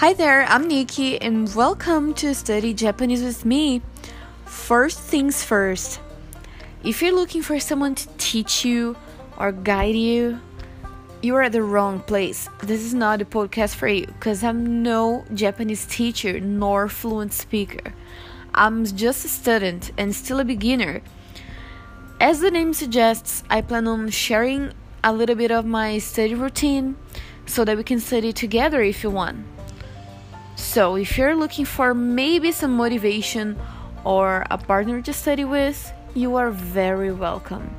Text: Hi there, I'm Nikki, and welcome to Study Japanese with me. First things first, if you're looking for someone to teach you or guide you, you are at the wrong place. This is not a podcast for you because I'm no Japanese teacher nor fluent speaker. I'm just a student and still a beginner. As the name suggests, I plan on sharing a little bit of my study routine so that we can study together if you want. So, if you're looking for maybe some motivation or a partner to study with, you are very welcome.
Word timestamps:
Hi 0.00 0.14
there, 0.14 0.46
I'm 0.46 0.66
Nikki, 0.66 1.20
and 1.20 1.54
welcome 1.54 2.14
to 2.14 2.34
Study 2.34 2.72
Japanese 2.72 3.22
with 3.22 3.44
me. 3.44 3.82
First 4.46 4.98
things 4.98 5.44
first, 5.44 6.00
if 6.82 7.02
you're 7.02 7.14
looking 7.14 7.42
for 7.42 7.60
someone 7.60 7.94
to 7.96 8.08
teach 8.16 8.64
you 8.64 8.96
or 9.36 9.52
guide 9.52 9.96
you, 9.96 10.40
you 11.20 11.36
are 11.36 11.42
at 11.42 11.52
the 11.52 11.62
wrong 11.62 12.00
place. 12.00 12.48
This 12.62 12.80
is 12.80 12.94
not 12.94 13.20
a 13.20 13.26
podcast 13.26 13.74
for 13.74 13.88
you 13.88 14.06
because 14.06 14.42
I'm 14.42 14.82
no 14.82 15.26
Japanese 15.34 15.84
teacher 15.84 16.40
nor 16.40 16.88
fluent 16.88 17.34
speaker. 17.34 17.92
I'm 18.54 18.86
just 18.86 19.26
a 19.26 19.28
student 19.28 19.92
and 19.98 20.16
still 20.16 20.40
a 20.40 20.46
beginner. 20.46 21.02
As 22.18 22.40
the 22.40 22.50
name 22.50 22.72
suggests, 22.72 23.44
I 23.50 23.60
plan 23.60 23.86
on 23.86 24.08
sharing 24.08 24.72
a 25.04 25.12
little 25.12 25.36
bit 25.36 25.50
of 25.50 25.66
my 25.66 25.98
study 25.98 26.34
routine 26.34 26.96
so 27.44 27.66
that 27.66 27.76
we 27.76 27.84
can 27.84 28.00
study 28.00 28.32
together 28.32 28.80
if 28.80 29.02
you 29.02 29.10
want. 29.10 29.44
So, 30.70 30.94
if 30.94 31.18
you're 31.18 31.34
looking 31.34 31.64
for 31.64 31.94
maybe 31.94 32.52
some 32.52 32.76
motivation 32.76 33.58
or 34.04 34.46
a 34.52 34.56
partner 34.56 35.02
to 35.02 35.12
study 35.12 35.44
with, 35.44 35.92
you 36.14 36.36
are 36.36 36.52
very 36.52 37.10
welcome. 37.10 37.74